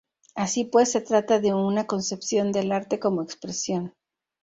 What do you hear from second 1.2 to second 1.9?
de una